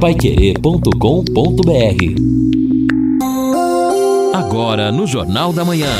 [0.00, 0.94] Paiquerê.com.br
[4.32, 5.90] Agora no Jornal da Manhã.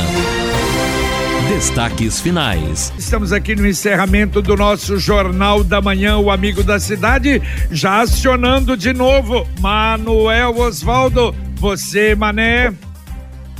[1.48, 2.92] Destaques finais.
[2.96, 7.42] Estamos aqui no encerramento do nosso Jornal da Manhã, o Amigo da Cidade,
[7.72, 9.44] já acionando de novo.
[9.58, 12.72] Manuel Osvaldo, você, Mané.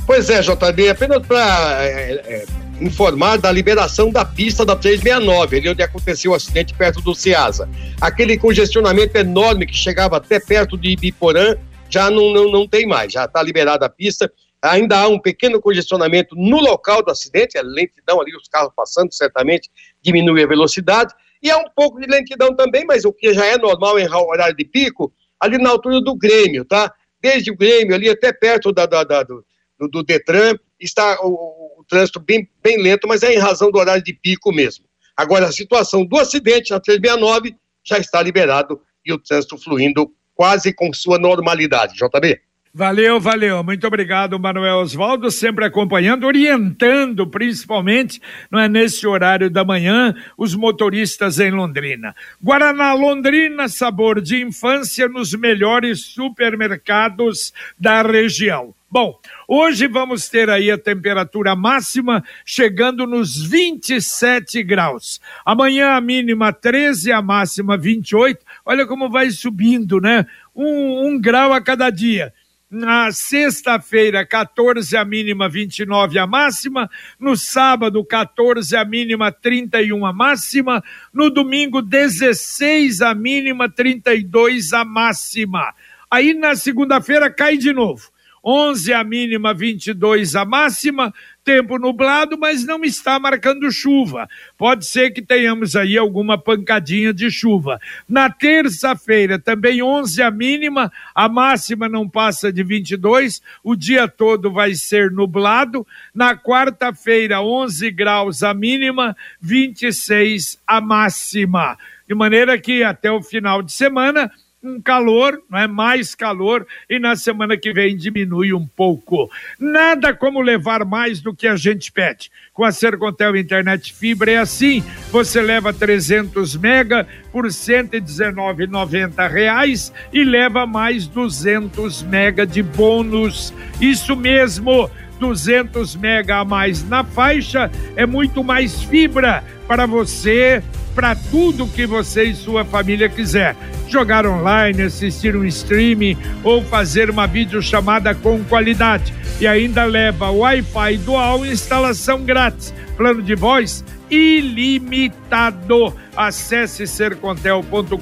[0.07, 2.45] Pois é, JB, apenas para é, é,
[2.81, 7.69] informar da liberação da pista da 369, ali onde aconteceu o acidente perto do Ceasa.
[7.99, 11.55] Aquele congestionamento enorme que chegava até perto de Ibiporã,
[11.89, 14.31] já não, não, não tem mais, já está liberada a pista
[14.61, 19.13] ainda há um pequeno congestionamento no local do acidente, a lentidão ali, os carros passando,
[19.13, 19.69] certamente
[20.01, 23.57] diminui a velocidade, e há um pouco de lentidão também, mas o que já é
[23.57, 26.93] normal em horário de pico, ali na altura do Grêmio, tá?
[27.21, 29.45] Desde o Grêmio ali até perto da, da, da do,
[29.89, 34.13] do, Detran, está o, trânsito bem, bem lento, mas é em razão do horário de
[34.13, 34.85] pico mesmo.
[35.17, 40.71] Agora, a situação do acidente na 369 já está liberado e o trânsito fluindo quase
[40.71, 41.95] com sua normalidade.
[41.95, 42.39] JB?
[42.71, 43.63] Valeu, valeu.
[43.63, 50.53] Muito obrigado, Manuel Oswaldo, sempre acompanhando, orientando, principalmente, não é nesse horário da manhã, os
[50.53, 52.15] motoristas em Londrina.
[52.41, 58.75] Guaraná Londrina, sabor de infância nos melhores supermercados da região.
[58.91, 65.21] Bom, hoje vamos ter aí a temperatura máxima chegando nos 27 graus.
[65.45, 68.43] Amanhã a mínima 13, a máxima 28.
[68.65, 70.25] Olha como vai subindo, né?
[70.55, 72.33] Um, um grau a cada dia.
[72.67, 76.89] Na sexta-feira, 14 a mínima, 29 a máxima.
[77.19, 80.83] No sábado, 14 a mínima, 31 a máxima.
[81.13, 85.75] No domingo, 16 a mínima, 32 a máxima.
[86.09, 88.09] Aí na segunda-feira cai de novo.
[88.43, 94.29] 11 a mínima, 22 a máxima, tempo nublado, mas não está marcando chuva.
[94.57, 97.79] Pode ser que tenhamos aí alguma pancadinha de chuva.
[98.07, 104.51] Na terça-feira, também 11 a mínima, a máxima não passa de 22, o dia todo
[104.51, 105.85] vai ser nublado.
[106.13, 111.77] Na quarta-feira, 11 graus a mínima, 26 a máxima.
[112.07, 114.31] De maneira que até o final de semana
[114.61, 119.29] um calor, não é mais calor, e na semana que vem diminui um pouco.
[119.57, 122.29] Nada como levar mais do que a gente pede.
[122.53, 130.23] Com a Sercontel Internet Fibra é assim, você leva 300 mega por 119,90 reais e
[130.23, 133.53] leva mais 200 mega de bônus.
[133.79, 140.63] Isso mesmo, 200 mega a mais na faixa é muito mais fibra para você,
[140.95, 143.55] para tudo que você e sua família quiser
[143.87, 149.13] jogar online, assistir um streaming ou fazer uma videochamada com qualidade.
[149.39, 152.73] E ainda leva Wi-Fi dual instalação grátis.
[152.97, 155.93] Plano de voz ilimitado.
[156.17, 157.95] Acesse sercontel.com.br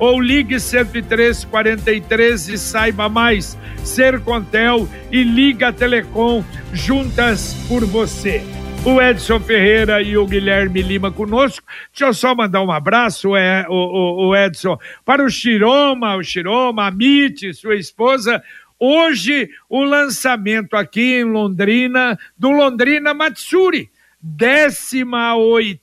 [0.00, 3.56] ou ligue 10343 e saiba mais.
[3.84, 8.42] Sercontel e Liga Telecom juntas por você
[8.84, 11.66] o Edson Ferreira e o Guilherme Lima conosco.
[11.92, 16.22] Deixa eu só mandar um abraço, é, o, o, o Edson, para o Chiroma, o
[16.22, 18.42] Chiroma, a Mite, sua esposa.
[18.78, 23.90] Hoje, o lançamento aqui em Londrina do Londrina Matsuri
[24.22, 25.80] 18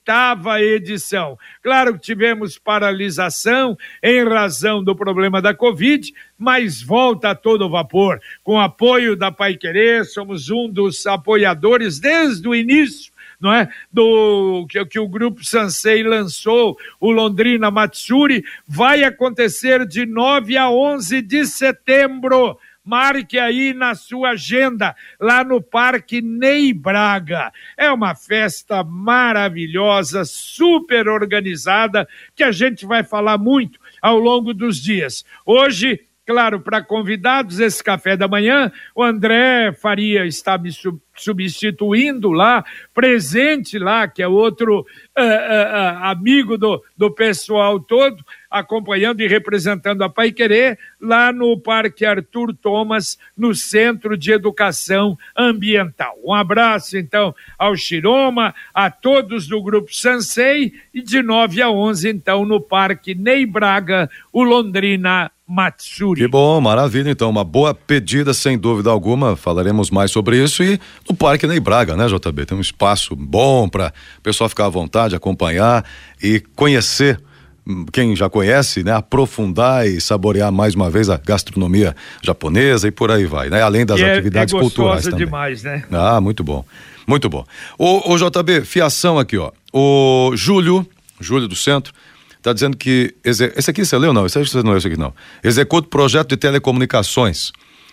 [0.60, 1.38] edição.
[1.62, 8.20] Claro que tivemos paralisação em razão do problema da Covid, mas volta a todo vapor.
[8.44, 13.68] Com apoio da Pai Querer, somos um dos apoiadores desde o início não é?
[13.92, 20.68] Do que, que, o grupo Sansei lançou, o Londrina Matsuri, vai acontecer de 9 a
[20.68, 27.52] 11 de setembro Marque aí na sua agenda, lá no Parque Ney Braga.
[27.76, 34.78] É uma festa maravilhosa, super organizada, que a gente vai falar muito ao longo dos
[34.78, 35.22] dias.
[35.44, 40.70] Hoje, claro, para convidados, esse café da manhã, o André Faria está me
[41.16, 42.62] substituindo lá,
[42.92, 49.26] presente lá, que é outro uh, uh, uh, amigo do, do pessoal todo, acompanhando e
[49.26, 56.14] representando a Pai Querer, lá no Parque Arthur Thomas, no Centro de Educação Ambiental.
[56.22, 62.06] Um abraço, então, ao Chiroma, a todos do Grupo Sansei, e de 9 a 11,
[62.10, 66.20] então, no Parque Ney Braga, o Londrina Matsuri.
[66.20, 67.10] Que bom, maravilha.
[67.10, 69.34] Então, uma boa pedida, sem dúvida alguma.
[69.34, 70.62] Falaremos mais sobre isso.
[70.62, 70.78] E
[71.08, 72.44] no Parque Ney Braga, né, JB?
[72.44, 75.82] Tem um espaço bom para o pessoal ficar à vontade, acompanhar
[76.22, 77.18] e conhecer
[77.66, 82.90] hum, quem já conhece, né, aprofundar e saborear mais uma vez a gastronomia japonesa e
[82.90, 83.62] por aí vai, né?
[83.62, 85.20] Além das atividades é, é culturais também.
[85.20, 85.82] demais, né?
[85.90, 86.62] Ah, muito bom.
[87.06, 87.46] Muito bom.
[87.78, 89.50] O, o JB, fiação aqui, ó.
[89.72, 90.86] O Júlio,
[91.18, 91.94] Júlio do Centro,
[92.38, 93.14] Está dizendo que.
[93.22, 94.24] Esse aqui você leu, não?
[94.24, 95.12] Esse, você não leu esse aqui, não.
[95.42, 97.52] Executa projeto de telecomunicações.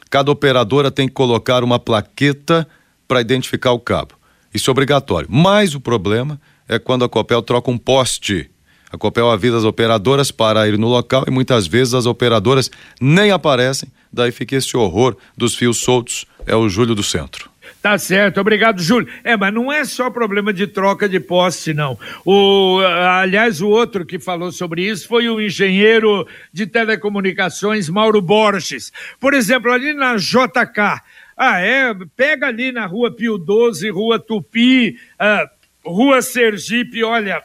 [0.09, 2.67] Cada operadora tem que colocar uma plaqueta
[3.07, 4.13] para identificar o cabo.
[4.53, 5.27] Isso é obrigatório.
[5.29, 8.49] Mas o problema é quando a Copel troca um poste.
[8.91, 12.71] A Copel avisa as operadoras para ir no local e muitas vezes as operadoras
[13.01, 16.25] nem aparecem, daí fica esse horror dos fios soltos.
[16.45, 17.49] É o Júlio do Centro.
[17.81, 19.07] Tá certo, obrigado, Júlio.
[19.23, 21.97] É, mas não é só problema de troca de poste, não.
[22.25, 28.91] O, aliás, o outro que falou sobre isso foi o engenheiro de telecomunicações Mauro Borges.
[29.19, 31.01] Por exemplo, ali na JK,
[31.37, 35.49] ah, é, pega ali na rua Pio 12, rua Tupi, ah,
[35.85, 37.43] rua Sergipe, olha,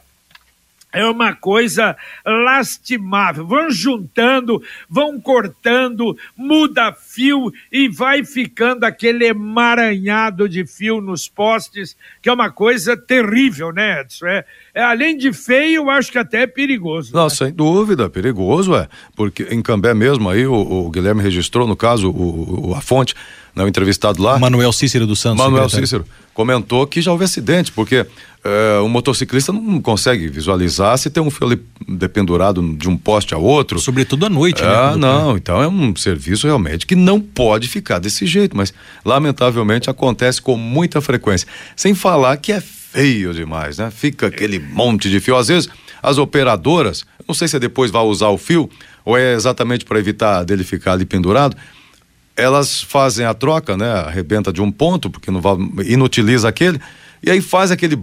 [0.91, 1.95] é uma coisa
[2.25, 3.45] lastimável.
[3.47, 11.95] Vão juntando, vão cortando, muda fio e vai ficando aquele emaranhado de fio nos postes,
[12.21, 14.27] que é uma coisa terrível, né, Edson?
[14.27, 17.13] É, é, além de feio, acho que até é perigoso.
[17.13, 17.29] Não, né?
[17.29, 18.87] sem dúvida, perigoso, é.
[19.15, 23.15] Porque em Cambé mesmo, aí o, o Guilherme registrou, no caso, o, o, a fonte,
[23.55, 24.37] né, o entrevistado lá.
[24.39, 25.43] Manuel Cícero dos Santos.
[25.43, 31.09] Manuel Cícero comentou que já houve acidente, porque uh, o motociclista não consegue visualizar se
[31.09, 33.79] tem um fio ali dependurado de um poste a outro.
[33.79, 34.69] Sobretudo à noite, né?
[34.69, 38.73] Ah, não, então é um serviço realmente que não pode ficar desse jeito, mas
[39.03, 41.47] lamentavelmente acontece com muita frequência.
[41.75, 43.91] Sem falar que é feio demais, né?
[43.91, 45.35] Fica aquele monte de fio.
[45.35, 45.69] Às vezes,
[46.01, 48.69] as operadoras, não sei se depois vai usar o fio
[49.05, 51.55] ou é exatamente para evitar dele ficar ali pendurado,
[52.41, 53.91] elas fazem a troca, né?
[53.91, 55.55] Arrebenta de um ponto, porque não vai,
[55.85, 56.79] inutiliza aquele,
[57.23, 57.97] e aí faz aquele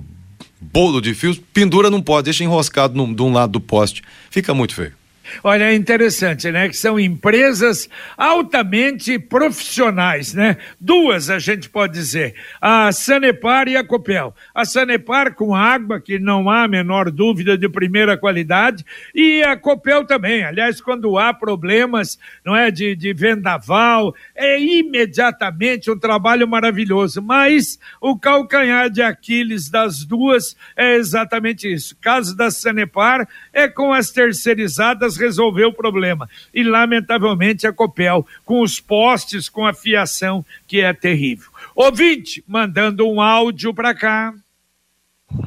[0.60, 4.02] bolo de fios, pendura não pode, deixa enroscado num, de um lado do poste.
[4.30, 4.97] Fica muito feio.
[5.42, 6.68] Olha, é interessante, né?
[6.68, 10.56] Que são empresas altamente profissionais, né?
[10.80, 14.34] Duas a gente pode dizer, a Sanepar e a Copel.
[14.54, 18.84] A Sanepar com água, que não há a menor dúvida de primeira qualidade,
[19.14, 20.44] e a Copel também.
[20.44, 27.20] Aliás, quando há problemas, não é, de, de vendaval, é imediatamente um trabalho maravilhoso.
[27.20, 31.94] Mas o calcanhar de Aquiles das duas é exatamente isso.
[31.94, 36.28] O caso da Sanepar é com as terceirizadas resolver o problema.
[36.54, 41.48] E, lamentavelmente, a Copel, com os postes, com a fiação, que é terrível.
[41.74, 44.32] Ouvinte, mandando um áudio para cá.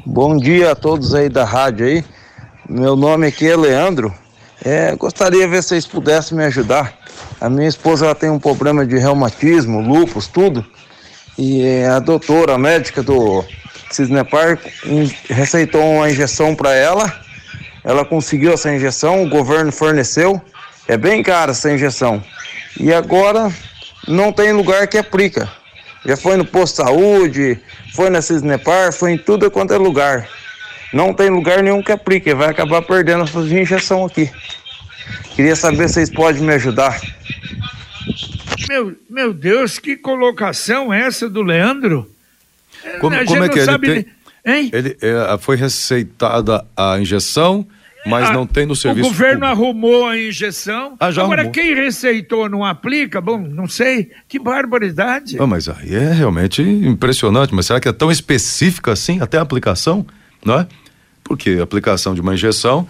[0.05, 2.05] Bom dia a todos aí da rádio aí.
[2.69, 4.13] Meu nome aqui é Leandro.
[4.63, 6.95] É, gostaria de ver se vocês pudessem me ajudar.
[7.39, 10.63] A minha esposa ela tem um problema de reumatismo, lupus, tudo.
[11.37, 13.43] E é, a doutora, a médica do
[13.89, 14.59] Cisnepar,
[15.27, 17.11] receitou uma injeção para ela
[17.83, 20.41] ela conseguiu essa injeção, o governo forneceu.
[20.87, 22.23] É bem cara essa injeção.
[22.79, 23.51] E agora
[24.07, 25.51] não tem lugar que aplica.
[26.05, 27.59] Já foi no posto de saúde,
[27.93, 30.27] foi na Cisnepar, foi em tudo quanto é lugar.
[30.93, 34.29] Não tem lugar nenhum que aplique, vai acabar perdendo essa injeção aqui.
[35.35, 36.99] Queria saber se vocês podem me ajudar.
[38.67, 42.09] Meu, meu Deus, que colocação é essa do Leandro?
[42.99, 44.05] Como, como é que ele tem...
[44.45, 44.69] Hein?
[44.73, 47.65] Ele, é, foi receitada a injeção,
[48.05, 49.07] mas ah, não tem no serviço.
[49.07, 49.63] O governo público.
[49.63, 50.95] arrumou a injeção.
[50.99, 51.51] Ah, Agora, arrumou.
[51.51, 53.21] quem receitou não aplica?
[53.21, 54.11] Bom, não sei.
[54.27, 55.37] Que barbaridade.
[55.39, 57.53] Ah, mas aí é realmente impressionante.
[57.53, 60.05] Mas será que é tão específica assim, até a aplicação?
[60.43, 60.67] Não é?
[61.23, 62.87] Porque a aplicação de uma injeção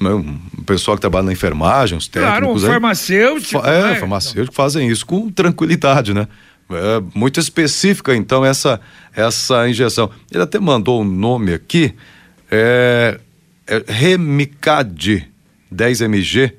[0.00, 2.40] né, o pessoal que trabalha na enfermagem, os técnicos.
[2.40, 3.66] Claro, um farmacêutico.
[3.66, 3.94] É, né?
[3.96, 6.26] farmacêutico fazem isso com tranquilidade, né?
[6.70, 8.80] É muito específica, então, essa,
[9.14, 10.10] essa injeção.
[10.30, 11.94] Ele até mandou um nome aqui,
[12.50, 13.18] é,
[13.66, 15.28] é Remicade
[15.70, 16.52] 10 mg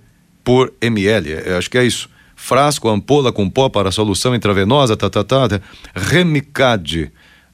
[0.44, 2.10] por ml, é, acho que é isso.
[2.36, 5.62] Frasco, ampola com pó para solução intravenosa, tá, tá, tá, tá.
[5.94, 7.12] Remicade.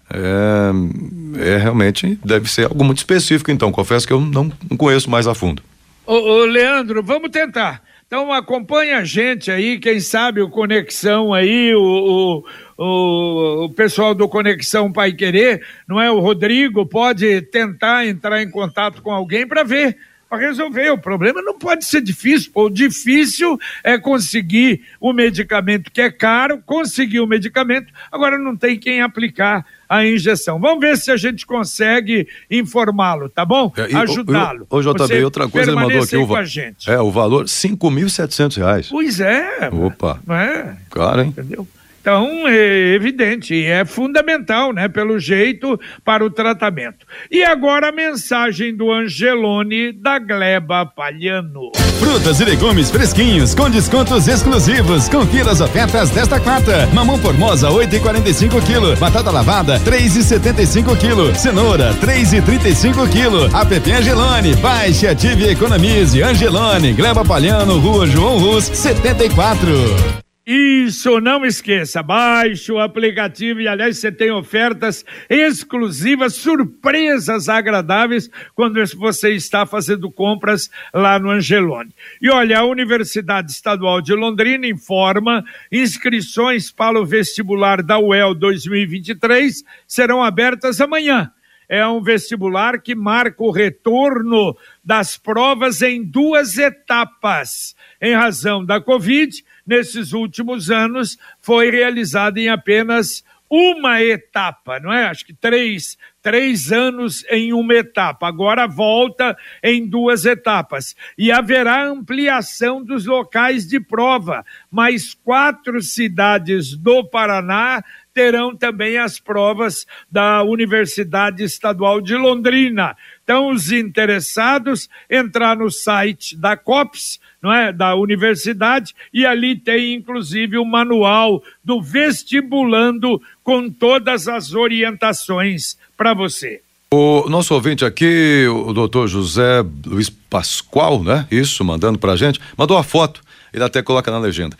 [0.10, 3.70] É, é, realmente deve ser algo muito específico, então.
[3.72, 5.62] Confesso que eu não, não conheço mais a fundo.
[6.06, 7.82] Ô, ô Leandro, vamos tentar.
[8.08, 12.46] Então acompanha a gente aí, quem sabe o Conexão aí, o, o,
[12.78, 16.10] o, o pessoal do Conexão Pai Querer, não é?
[16.10, 19.98] O Rodrigo pode tentar entrar em contato com alguém para ver
[20.30, 20.92] para resolver.
[20.92, 22.52] O problema não pode ser difícil.
[22.54, 28.78] O difícil é conseguir o medicamento que é caro, conseguir o medicamento, agora não tem
[28.78, 30.60] quem aplicar a injeção.
[30.60, 33.72] Vamos ver se a gente consegue informá-lo, tá bom?
[33.78, 34.68] É, Ajudá-lo.
[34.70, 36.44] Ô, JB, outra coisa ele mandou aqui o, va
[36.88, 38.90] é, o valor R$ reais.
[38.90, 39.70] Pois é.
[39.72, 40.20] Opa.
[40.30, 40.76] É?
[40.90, 41.30] Claro, hein?
[41.30, 41.68] Entendeu?
[42.08, 47.06] Então, é evidente, é fundamental, né, pelo jeito, para o tratamento.
[47.30, 51.70] E agora a mensagem do Angelone da Gleba Palhano.
[52.00, 55.10] Frutas e legumes fresquinhos com descontos exclusivos.
[55.10, 56.88] Confira as ofertas desta quarta.
[56.94, 63.54] Mamão formosa 8,45 kg, batata lavada 3,75 kg, cenoura 3,35 kg.
[63.54, 66.24] App Angelone, baixe, ative e economize.
[66.24, 70.26] Angelone, Gleba Palhano, Rua João Rus, 74.
[70.50, 78.82] Isso, não esqueça, baixe o aplicativo e, aliás, você tem ofertas exclusivas, surpresas agradáveis quando
[78.96, 81.94] você está fazendo compras lá no Angelone.
[82.22, 89.66] E olha, a Universidade Estadual de Londrina informa inscrições para o vestibular da UEL 2023
[89.86, 91.30] serão abertas amanhã.
[91.68, 97.76] É um vestibular que marca o retorno das provas em duas etapas.
[98.02, 105.06] Em razão da Covid, nesses últimos anos foi realizada em apenas uma etapa, não é?
[105.06, 108.28] Acho que três, três anos em uma etapa.
[108.28, 110.96] Agora volta em duas etapas.
[111.18, 114.46] E haverá ampliação dos locais de prova.
[114.70, 117.82] Mais quatro cidades do Paraná
[118.14, 122.98] terão também as provas da Universidade Estadual de Londrina.
[123.28, 129.96] Então, os interessados entrar no site da COPS, não é, da universidade, e ali tem
[129.96, 136.62] inclusive o manual do vestibulando com todas as orientações para você.
[136.90, 141.28] O nosso ouvinte aqui, o doutor José Luiz Pascoal, né?
[141.30, 143.22] Isso, mandando pra gente, mandou a foto,
[143.54, 144.58] ele até coloca na legenda.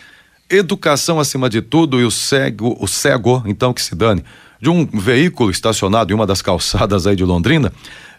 [0.50, 4.26] Educação acima de tudo e o cego, o cego, então que se dane,
[4.60, 7.72] de um veículo estacionado em uma das calçadas aí de Londrina,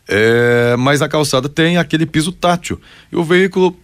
[0.08, 2.80] é, mas a calçada tem aquele piso tátil.
[3.12, 3.76] E o veículo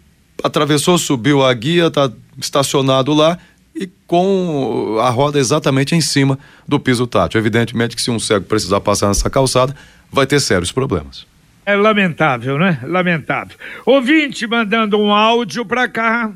[0.42, 3.38] atravessou, subiu a guia, está estacionado lá
[3.74, 7.38] e com a roda exatamente em cima do piso tátil.
[7.38, 9.74] Evidentemente que se um cego precisar passar nessa calçada,
[10.10, 11.26] vai ter sérios problemas.
[11.66, 12.78] É lamentável, né?
[12.84, 13.56] Lamentável.
[13.86, 16.32] Ouvinte mandando um áudio para cá.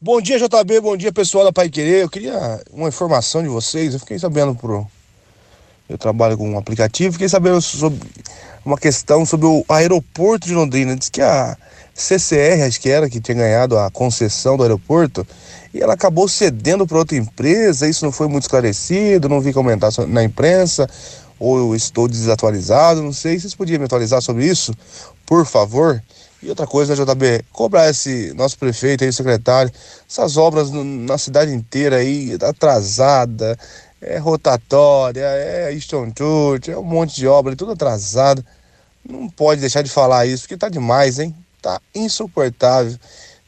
[0.00, 0.80] Bom dia, JB.
[0.80, 2.02] Bom dia, pessoal da Pai Querer.
[2.02, 3.94] Eu queria uma informação de vocês.
[3.94, 4.86] Eu fiquei sabendo por.
[5.88, 7.12] Eu trabalho com um aplicativo.
[7.12, 8.00] Fiquei sabendo sobre
[8.64, 10.96] uma questão sobre o aeroporto de Londrina.
[10.96, 11.56] Diz que a
[11.94, 15.26] CCR, acho que era, que tinha ganhado a concessão do aeroporto,
[15.72, 17.88] e ela acabou cedendo para outra empresa.
[17.88, 19.28] Isso não foi muito esclarecido.
[19.28, 20.88] Não vi comentar na imprensa.
[21.38, 23.02] Ou eu estou desatualizado.
[23.02, 23.38] Não sei.
[23.38, 24.72] Vocês podiam me atualizar sobre isso,
[25.26, 26.02] por favor?
[26.44, 29.72] E outra coisa, né, JB, cobrar esse nosso prefeito aí, secretário,
[30.08, 33.58] essas obras na cidade inteira aí, atrasada,
[34.04, 38.44] é rotatória, é Easton Church, é um monte de obra, tudo atrasado.
[39.08, 41.34] Não pode deixar de falar isso, porque tá demais, hein?
[41.60, 42.96] Tá insuportável.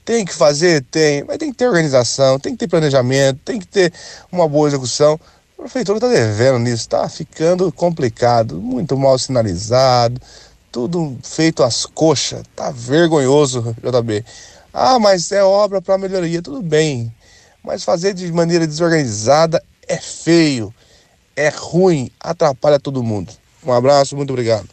[0.05, 0.83] Tem que fazer?
[0.85, 3.93] Tem, mas tem que ter organização, tem que ter planejamento, tem que ter
[4.31, 5.19] uma boa execução.
[5.59, 10.21] A prefeitura tá devendo nisso, tá ficando complicado, muito mal sinalizado
[10.77, 12.43] tudo feito às coxas.
[12.55, 14.23] Tá vergonhoso, JB.
[14.75, 17.11] Ah, mas é obra para melhoria, tudo bem.
[17.65, 20.75] Mas fazer de maneira desorganizada é feio,
[21.35, 23.33] é ruim, atrapalha todo mundo.
[23.65, 24.69] Um abraço, muito obrigado.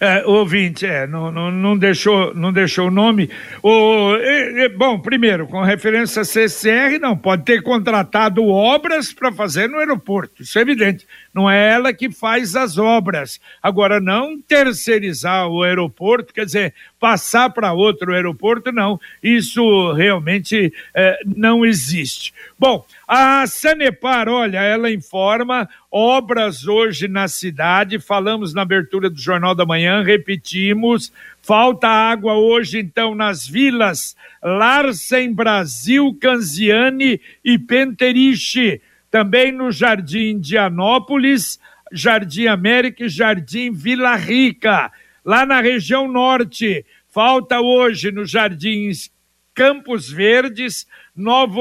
[0.00, 3.30] É, ouvinte, é, não, não, não, deixou, não deixou o nome.
[3.62, 9.32] O, é, é, bom, primeiro, com referência a CCR, não, pode ter contratado obras para
[9.32, 11.06] fazer no aeroporto, isso é evidente.
[11.32, 13.40] Não é ela que faz as obras.
[13.62, 19.00] Agora, não terceirizar o aeroporto, quer dizer, passar para outro aeroporto, não.
[19.22, 22.32] Isso realmente é, não existe.
[22.58, 27.98] Bom, a Sanepar, olha, ela informa obras hoje na cidade.
[27.98, 31.12] Falamos na abertura do Jornal da Manhã, repetimos.
[31.40, 38.80] Falta água hoje, então, nas vilas Larsen, Brasil, Canziane e Penteriche.
[39.10, 41.58] Também no Jardim Indianópolis,
[41.92, 44.92] Jardim América e Jardim Vila Rica.
[45.24, 49.10] Lá na região norte, falta hoje nos Jardins
[49.54, 50.86] Campos Verdes,
[51.16, 51.60] Novo,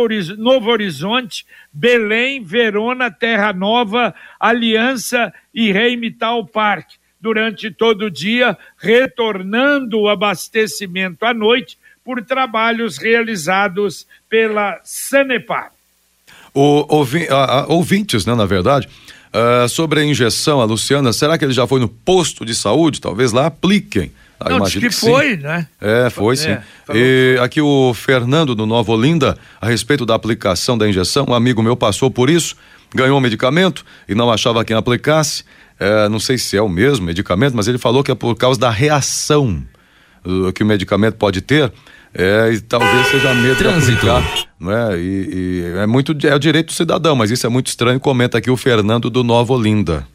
[0.69, 6.91] Horizonte, Belém, Verona, Terra Nova, Aliança e Reimital Park.
[7.19, 15.71] Durante todo o dia, retornando o abastecimento à noite por trabalhos realizados pela Sanepar.
[16.57, 18.87] O, ouvi, a, a, ouvintes, né, na verdade,
[19.27, 22.99] uh, sobre a injeção, a Luciana, será que ele já foi no posto de saúde?
[22.99, 24.11] Talvez lá apliquem.
[24.39, 25.67] Ah, Não, que, que foi, né?
[25.79, 26.49] É, foi sim.
[26.49, 26.63] É,
[26.95, 31.61] e aqui o Fernando do Nova Olinda, a respeito da aplicação da injeção, um amigo
[31.61, 32.55] meu passou por isso,
[32.93, 35.43] ganhou um medicamento e não achava quem aplicasse.
[35.79, 38.59] É, não sei se é o mesmo medicamento, mas ele falou que é por causa
[38.59, 39.63] da reação
[40.25, 41.71] uh, que o medicamento pode ter,
[42.13, 44.01] é, e talvez seja medo Trânsito.
[44.01, 44.97] de aplicar, não é?
[44.97, 47.99] E, e é muito é o direito do cidadão, mas isso é muito estranho.
[47.99, 50.05] Comenta aqui o Fernando do Nova Olinda.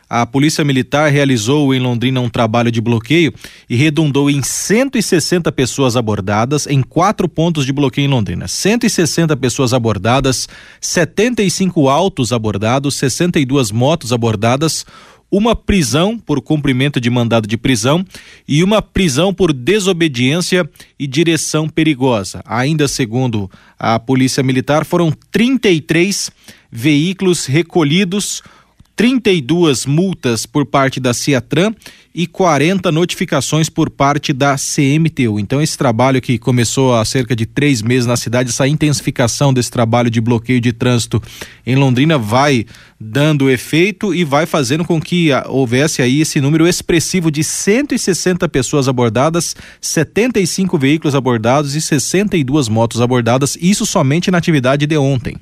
[0.10, 3.34] A Polícia Militar realizou em Londrina um trabalho de bloqueio
[3.70, 8.48] e redundou em 160 pessoas abordadas em quatro pontos de bloqueio em Londrina.
[8.48, 10.48] 160 pessoas abordadas,
[10.80, 14.86] 75 autos abordados, 62 motos abordadas,
[15.32, 18.06] uma prisão por cumprimento de mandado de prisão
[18.48, 20.70] e uma prisão por desobediência
[21.00, 22.42] e direção perigosa.
[22.46, 26.32] Ainda segundo a Polícia Militar, foram 33
[26.72, 28.44] veículos recolhidos
[28.96, 31.74] 32 multas por parte da Ciatran
[32.14, 35.38] e 40 notificações por parte da CMTU.
[35.38, 39.70] Então, esse trabalho que começou há cerca de três meses na cidade, essa intensificação desse
[39.70, 41.22] trabalho de bloqueio de trânsito
[41.66, 42.66] em Londrina vai
[42.98, 48.88] dando efeito e vai fazendo com que houvesse aí esse número expressivo de 160 pessoas
[48.88, 55.36] abordadas, 75 veículos abordados e 62 motos abordadas, isso somente na atividade de ontem.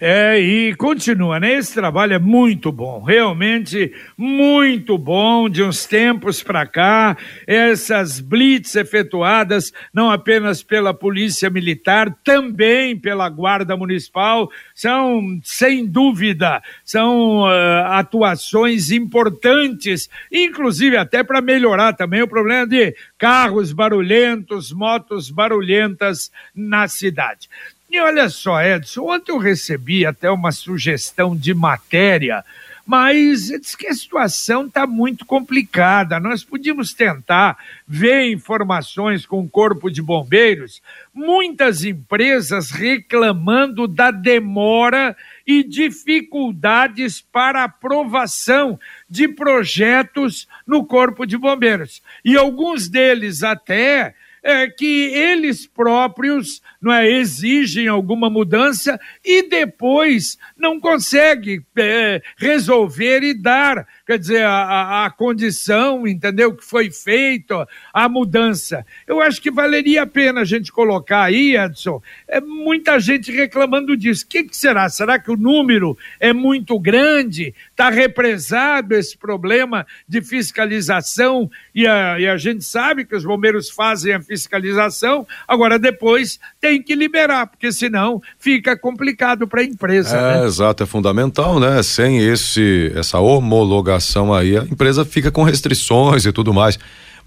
[0.00, 1.54] É, e continua, né?
[1.54, 5.48] Esse trabalho é muito bom, realmente muito bom.
[5.48, 13.28] De uns tempos para cá, essas blitz efetuadas não apenas pela Polícia Militar, também pela
[13.28, 22.28] Guarda Municipal, são, sem dúvida, são uh, atuações importantes, inclusive até para melhorar também o
[22.28, 27.48] problema de carros barulhentos, motos barulhentas na cidade.
[27.94, 32.44] E olha só, Edson, ontem eu recebi até uma sugestão de matéria,
[32.84, 36.18] mas diz que a situação está muito complicada.
[36.18, 40.82] Nós podíamos tentar ver informações com o Corpo de Bombeiros,
[41.14, 48.76] muitas empresas reclamando da demora e dificuldades para aprovação
[49.08, 52.02] de projetos no Corpo de Bombeiros.
[52.24, 60.38] E alguns deles até é, que eles próprios não é, exigem alguma mudança e depois
[60.54, 66.54] não conseguem é, resolver e dar, quer dizer, a, a, condição, entendeu?
[66.54, 68.84] Que foi feito, a mudança.
[69.06, 73.96] Eu acho que valeria a pena a gente colocar aí, Edson, é muita gente reclamando
[73.96, 74.24] disso.
[74.24, 74.88] O que, que será?
[74.88, 77.54] Será que o número é muito grande?
[77.70, 83.70] Está represado esse problema de fiscalização e a, e a gente sabe que os bombeiros
[83.70, 90.16] fazem a fiscalização, agora depois tem que liberar, porque senão fica complicado para a empresa.
[90.16, 90.46] É, né?
[90.46, 91.82] exato, é fundamental, né?
[91.82, 93.93] Sem esse essa homologação
[94.34, 96.78] aí, a empresa fica com restrições e tudo mais.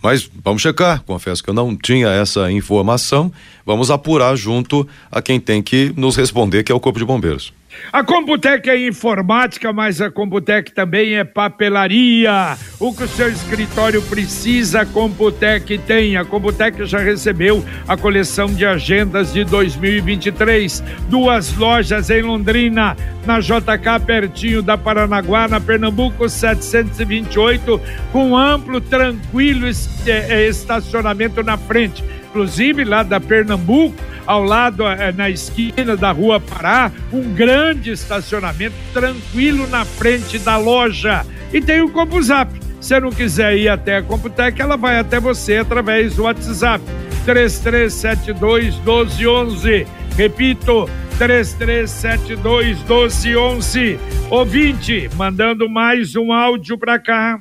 [0.01, 3.31] Mas vamos checar, confesso que eu não tinha essa informação.
[3.65, 7.51] Vamos apurar junto a quem tem que nos responder, que é o Corpo de Bombeiros.
[7.91, 12.57] A Computec é informática, mas a Computec também é papelaria.
[12.79, 16.17] O que o seu escritório precisa, a Computec tem.
[16.17, 20.83] A Computec já recebeu a coleção de agendas de 2023.
[21.09, 29.67] Duas lojas em Londrina, na JK, pertinho da Paranaguá, na Pernambuco 728, com amplo, tranquilo
[29.67, 32.03] estacionamento na frente
[32.37, 33.95] inclusive lá da Pernambuco,
[34.27, 40.55] ao lado, eh, na esquina da Rua Pará, um grande estacionamento tranquilo na frente da
[40.55, 41.25] loja.
[41.51, 42.51] E tem o CompuZap.
[42.79, 46.83] Se não quiser ir até a Computec, ela vai até você através do WhatsApp
[47.25, 49.87] 3372 1211.
[50.15, 53.99] Repito, 3372 1211.
[54.29, 57.39] Ouvinte, mandando mais um áudio para cá.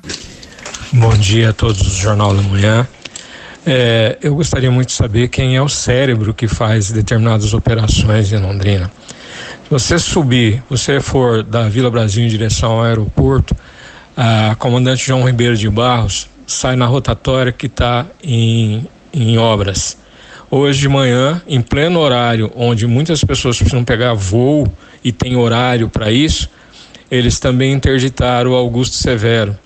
[0.91, 2.87] Bom dia a todos do Jornal da Manhã.
[3.69, 8.37] É, eu gostaria muito de saber quem é o cérebro que faz determinadas operações em
[8.37, 8.89] Londrina.
[9.65, 13.53] Se você subir, você for da Vila Brasil em direção ao aeroporto,
[14.15, 19.97] a comandante João Ribeiro de Barros sai na rotatória que está em, em obras.
[20.49, 24.65] Hoje de manhã, em pleno horário, onde muitas pessoas precisam pegar voo
[25.03, 26.49] e tem horário para isso,
[27.11, 29.59] eles também interditaram o Augusto Severo.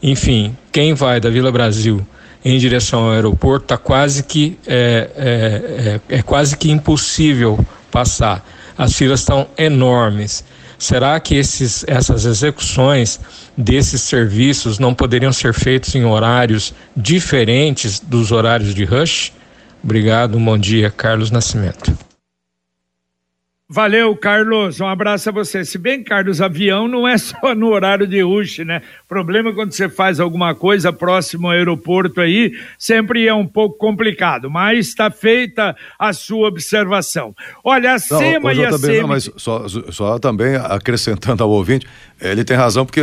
[0.00, 2.06] Enfim, quem vai da Vila Brasil
[2.44, 7.58] em direção ao aeroporto está quase que é, é, é, é quase que impossível
[7.90, 8.44] passar.
[8.76, 10.44] As filas estão enormes.
[10.78, 13.20] Será que esses, essas execuções
[13.56, 19.32] desses serviços não poderiam ser feitos em horários diferentes dos horários de rush?
[19.84, 22.09] Obrigado, bom dia, Carlos Nascimento.
[23.72, 24.80] Valeu, Carlos.
[24.80, 25.64] Um abraço a você.
[25.64, 28.82] Se bem, Carlos, avião não é só no horário de rush, né?
[29.08, 33.78] Problema é quando você faz alguma coisa próximo ao aeroporto aí, sempre é um pouco
[33.78, 37.32] complicado, mas está feita a sua observação.
[37.62, 39.02] Olha, a SEMA e a SEMA...
[39.02, 41.86] Não, mas só, só também acrescentando ao ouvinte,
[42.20, 43.02] ele tem razão, porque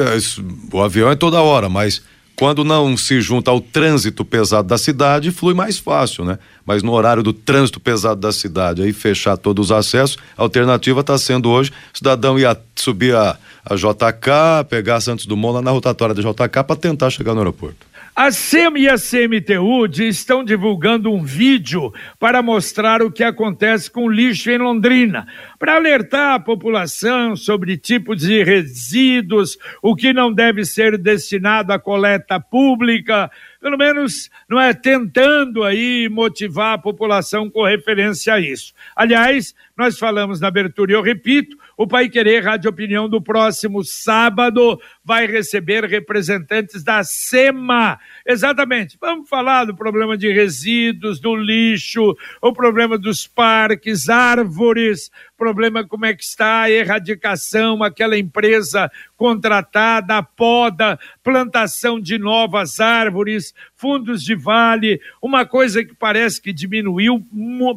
[0.74, 2.04] o avião é toda hora, mas
[2.38, 6.38] quando não se junta ao trânsito pesado da cidade, flui mais fácil, né?
[6.64, 11.02] Mas no horário do trânsito pesado da cidade, aí fechar todos os acessos, a alternativa
[11.02, 15.72] está sendo hoje, o cidadão ia subir a, a JK, pegar Santos Dumont lá na
[15.72, 17.87] rotatória da JK para tentar chegar no aeroporto.
[18.20, 24.10] A SEM e a CMTU estão divulgando um vídeo para mostrar o que acontece com
[24.10, 25.28] lixo em Londrina,
[25.60, 31.78] para alertar a população sobre tipos de resíduos, o que não deve ser destinado à
[31.78, 33.30] coleta pública,
[33.62, 38.74] pelo menos não é tentando aí motivar a população com referência a isso.
[38.96, 43.84] Aliás, nós falamos na abertura e eu repito, o Pai Querer Rádio Opinião do próximo
[43.84, 47.98] sábado vai receber representantes da SEMA.
[48.26, 48.98] Exatamente.
[49.00, 56.06] Vamos falar do problema de resíduos, do lixo, o problema dos parques, árvores, problema como
[56.06, 64.24] é que está a erradicação, aquela empresa contratada, a poda, plantação de novas árvores, fundos
[64.24, 67.26] de vale, uma coisa que parece que diminuiu,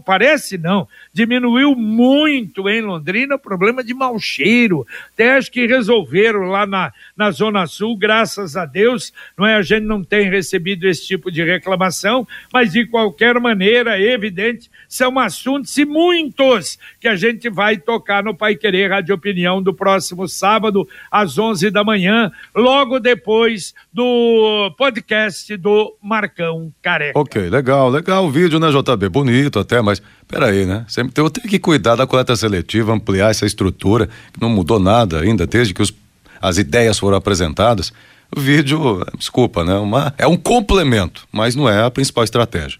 [0.05, 6.45] parece não, diminuiu muito em Londrina, o problema de mau cheiro, até acho que resolveram
[6.45, 10.89] lá na, na Zona Sul, graças a Deus, não é, a gente não tem recebido
[10.89, 17.07] esse tipo de reclamação, mas de qualquer maneira, é evidente, são assuntos e muitos que
[17.07, 21.85] a gente vai tocar no Pai Querer Rádio Opinião do próximo sábado, às 11 da
[21.85, 27.19] manhã, logo depois do podcast do Marcão Careca.
[27.19, 29.11] Ok, legal, legal o vídeo, né, JB?
[29.11, 30.87] Bonito até, mas peraí, né?
[30.89, 34.81] Sempre tem, eu tenho que cuidar da coleta seletiva, ampliar essa estrutura, que não mudou
[34.81, 35.93] nada ainda, desde que os,
[36.41, 37.93] as ideias foram apresentadas.
[38.35, 39.75] O vídeo, desculpa, né?
[39.75, 42.79] Uma, é um complemento, mas não é a principal estratégia.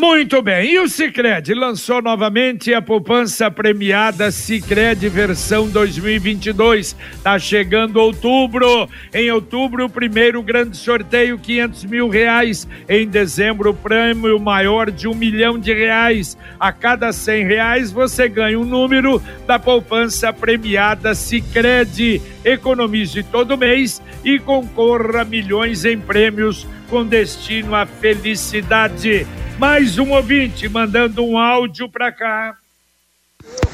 [0.00, 6.96] Muito bem, e o Cicred lançou novamente a poupança premiada Cicred versão 2022.
[7.22, 8.88] Tá chegando outubro.
[9.12, 12.66] Em outubro, o primeiro grande sorteio, 500 mil reais.
[12.88, 16.34] Em dezembro, o prêmio maior de um milhão de reais.
[16.58, 22.22] A cada 100 reais, você ganha um número da poupança premiada Cicred.
[22.42, 29.26] Economize todo mês e concorra a milhões em prêmios com destino à felicidade.
[29.60, 32.56] Mais um ouvinte mandando um áudio para cá.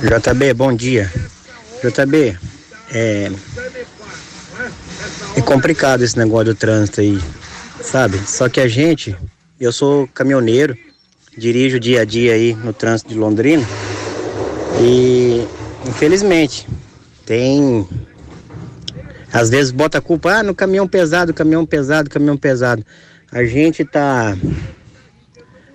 [0.00, 1.08] JB, bom dia.
[1.80, 2.36] JB,
[2.92, 3.30] é,
[5.36, 7.20] é complicado esse negócio do trânsito aí,
[7.80, 8.18] sabe?
[8.26, 9.16] Só que a gente,
[9.60, 10.76] eu sou caminhoneiro,
[11.38, 13.64] dirijo dia a dia aí no trânsito de Londrina
[14.82, 15.46] e
[15.88, 16.66] infelizmente
[17.24, 17.88] tem
[19.32, 22.84] às vezes bota a culpa ah, no caminhão pesado, caminhão pesado, caminhão pesado.
[23.30, 24.36] A gente tá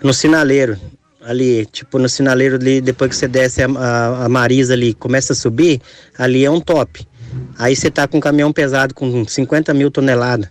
[0.04, 0.78] no sinaleiro,
[1.22, 5.34] ali, tipo no sinaleiro ali, depois que você desce a, a, a Marisa ali, começa
[5.34, 5.82] a subir,
[6.18, 7.08] ali é um top.
[7.58, 10.50] Aí você tá com um caminhão pesado com 50 mil toneladas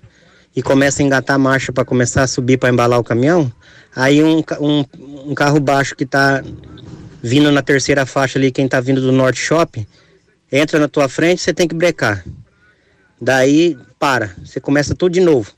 [0.55, 3.53] e começa a engatar a marcha para começar a subir para embalar o caminhão,
[3.95, 4.85] aí um, um,
[5.31, 6.43] um, carro baixo que tá
[7.23, 9.87] vindo na terceira faixa ali, quem tá vindo do Norte Shopping,
[10.51, 12.25] entra na tua frente, você tem que brecar.
[13.21, 15.53] Daí para, você começa tudo de novo.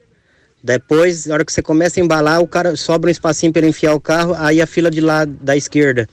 [0.62, 3.94] Depois, na hora que você começa a embalar, o cara sobra um espacinho para enfiar
[3.94, 6.08] o carro, aí a fila de lá da esquerda,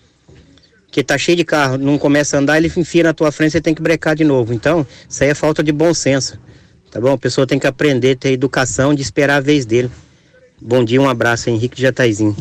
[0.91, 3.61] que tá cheio de carro, não começa a andar, ele enfia na tua frente, você
[3.61, 4.53] tem que brecar de novo.
[4.53, 6.39] Então, isso aí é falta de bom senso.
[6.89, 7.13] Tá bom?
[7.13, 9.91] A pessoa tem que aprender, ter educação de esperar a vez dele.
[10.59, 12.35] Bom dia, um abraço, Henrique Jataizinho.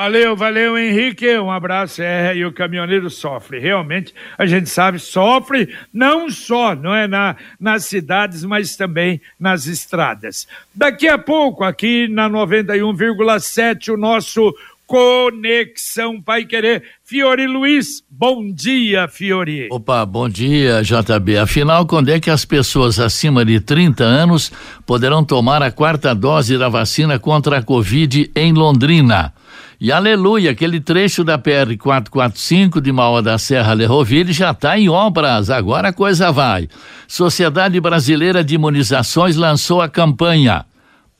[0.00, 1.28] Valeu, valeu, Henrique.
[1.38, 2.00] Um abraço.
[2.00, 3.58] É, e o caminhoneiro sofre.
[3.58, 9.66] Realmente, a gente sabe, sofre não só, não é na, nas cidades, mas também nas
[9.66, 10.48] estradas.
[10.74, 14.54] Daqui a pouco, aqui na 91,7, o nosso
[14.86, 16.82] Conexão Pai Querer.
[17.04, 19.68] Fiore Luiz, bom dia, Fiore.
[19.70, 21.36] Opa, bom dia, JB.
[21.36, 24.50] Afinal, quando é que as pessoas acima de 30 anos
[24.86, 29.34] poderão tomar a quarta dose da vacina contra a Covid em Londrina?
[29.80, 34.90] E aleluia, aquele trecho da PR 445 de Mauá da Serra Lerroville já está em
[34.90, 36.68] obras, agora a coisa vai.
[37.08, 40.66] Sociedade Brasileira de Imunizações lançou a campanha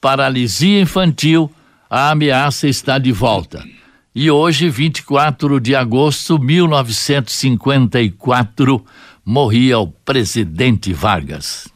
[0.00, 1.50] Paralisia Infantil
[1.90, 3.64] a ameaça está de volta.
[4.14, 8.84] E hoje, 24 de agosto de 1954,
[9.24, 11.68] morria o presidente Vargas.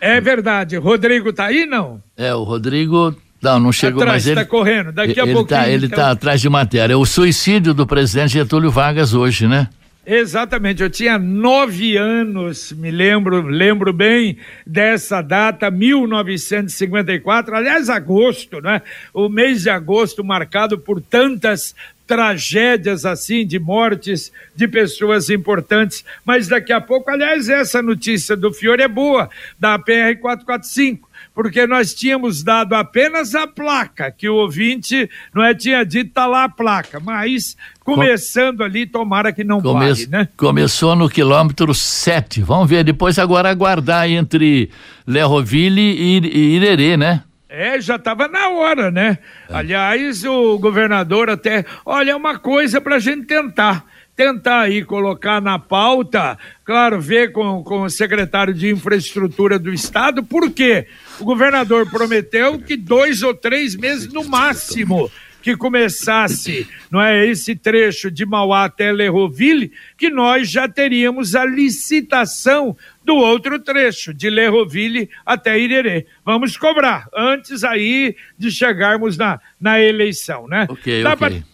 [0.00, 0.76] É verdade.
[0.76, 2.00] Rodrigo tá aí, não?
[2.16, 3.16] É, o Rodrigo.
[3.44, 4.26] Não, não chegou Atrás, mais.
[4.26, 4.90] Ele está correndo.
[4.92, 5.60] Daqui a ele pouquinho.
[5.60, 6.10] Tá, ele está então.
[6.12, 6.98] atrás de matéria.
[6.98, 9.68] O suicídio do presidente Getúlio Vargas hoje, né?
[10.06, 18.82] Exatamente, eu tinha nove anos, me lembro, lembro bem dessa data, 1954, aliás, agosto, né?
[19.14, 21.74] O mês de agosto marcado por tantas
[22.06, 26.04] tragédias assim, de mortes de pessoas importantes.
[26.22, 31.66] Mas daqui a pouco, aliás, essa notícia do Fiore é boa, da PR 445 porque
[31.66, 36.44] nós tínhamos dado apenas a placa, que o ouvinte não é, tinha dito, tá lá
[36.44, 40.28] a placa, mas começando ali, tomara que não Come pare, né?
[40.36, 42.40] Começou no quilômetro 7.
[42.40, 44.70] Vamos ver, depois agora aguardar entre
[45.06, 47.24] Lerroville e, e Irerê, né?
[47.48, 49.18] É, já estava na hora, né?
[49.48, 49.54] É.
[49.54, 53.84] Aliás, o governador até, olha, é uma coisa para a gente tentar
[54.16, 60.22] tentar aí colocar na pauta, claro, ver com, com o secretário de infraestrutura do estado,
[60.22, 60.86] porque
[61.18, 65.10] o governador prometeu que dois ou três meses no máximo
[65.44, 71.44] que começasse, não é esse trecho de Mauá até Lerroville, que nós já teríamos a
[71.44, 72.74] licitação
[73.04, 76.06] do outro trecho, de Lerroville até Irerê.
[76.24, 80.66] Vamos cobrar, antes aí de chegarmos na, na eleição, né?
[80.66, 81.18] Ok, Dá ok.
[81.18, 81.53] Pra...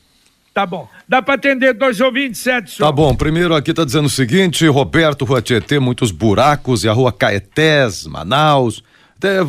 [0.52, 0.88] Tá bom.
[1.08, 2.84] Dá para atender dois ouvintes, Edson?
[2.84, 3.14] Tá bom.
[3.14, 8.06] Primeiro aqui tá dizendo o seguinte: Roberto, Rua Tietê, muitos buracos e a rua Caetés,
[8.06, 8.82] Manaus.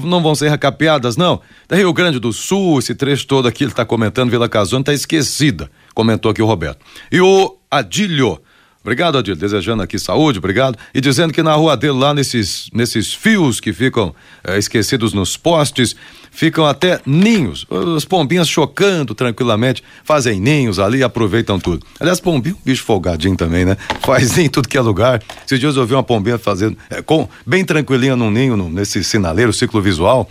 [0.03, 1.41] Não vão ser recapeadas, não.
[1.67, 4.93] Da Rio Grande do Sul, esse trecho todo aqui, ele tá comentando, Vila Casone tá
[4.93, 5.71] esquecida.
[5.93, 6.85] Comentou aqui o Roberto.
[7.11, 8.41] E o Adílio.
[8.83, 9.39] Obrigado, Adílio.
[9.39, 10.77] Desejando aqui saúde, obrigado.
[10.93, 14.13] E dizendo que na rua dele, lá nesses, nesses fios que ficam
[14.43, 15.95] eh, esquecidos nos postes,
[16.31, 17.67] ficam até ninhos.
[17.95, 21.85] As pombinhas chocando tranquilamente, fazem ninhos ali, aproveitam tudo.
[21.99, 23.77] Aliás, pombinho, bicho folgadinho também, né?
[24.01, 25.21] Faz em tudo que é lugar.
[25.45, 29.03] Esses dias eu vi uma pombinha fazendo, é, com, bem tranquilinha num ninho, num, nesse
[29.03, 30.27] sinaleiro, ciclo visual,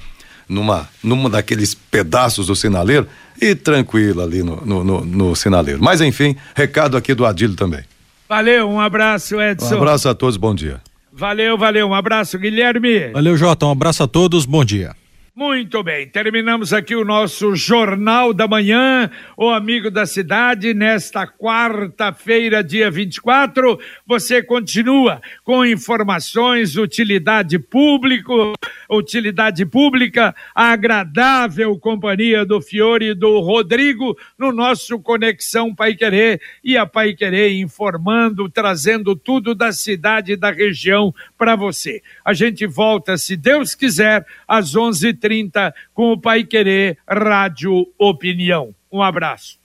[0.49, 3.07] numa, numa daqueles pedaços do sinaleiro,
[3.41, 5.81] e tranquila ali no, no, no, no sinaleiro.
[5.81, 7.85] Mas enfim, recado aqui do Adílio também.
[8.31, 9.75] Valeu, um abraço, Edson.
[9.75, 10.81] Um abraço a todos, bom dia.
[11.13, 13.09] Valeu, valeu, um abraço, Guilherme.
[13.09, 14.95] Valeu, Jota, um abraço a todos, bom dia.
[15.33, 22.65] Muito bem, terminamos aqui o nosso Jornal da Manhã, o Amigo da Cidade, nesta quarta-feira,
[22.65, 23.79] dia 24.
[24.05, 28.55] Você continua com informações, utilidade público,
[28.91, 36.41] utilidade pública, a agradável companhia do Fiore e do Rodrigo no nosso Conexão Pai Querer
[36.63, 42.03] e a Pai Querer informando, trazendo tudo da cidade e da região para você.
[42.25, 44.75] A gente volta, se Deus quiser, às
[45.21, 48.75] 11:30 com o Pai Querer Rádio Opinião.
[48.91, 49.61] Um abraço.